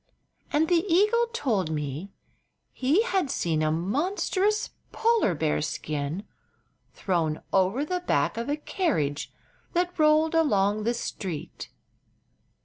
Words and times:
And 0.51 0.67
the 0.67 0.83
eagle 0.91 1.27
told 1.31 1.69
me 1.69 2.09
he 2.73 3.03
had 3.03 3.29
seen 3.29 3.61
a 3.61 3.71
monstrous 3.71 4.71
polar 4.91 5.35
bear 5.35 5.61
skin 5.61 6.23
thrown 6.91 7.43
over 7.53 7.85
the 7.85 7.99
back 7.99 8.35
of 8.35 8.49
a 8.49 8.57
carriage 8.57 9.31
that 9.73 9.99
rolled 9.99 10.33
along 10.33 10.85
the 10.85 10.95
street. 10.95 11.69